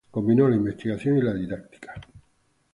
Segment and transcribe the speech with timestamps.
[0.09, 1.93] Combinó la investigación y la didáctica.